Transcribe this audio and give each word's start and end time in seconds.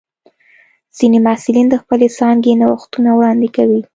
ځینې 0.97 1.17
محصلین 1.25 1.67
د 1.69 1.75
خپلې 1.81 2.07
څانګې 2.17 2.51
نوښتونه 2.61 3.09
وړاندې 3.13 3.49
کوي. 3.55 3.81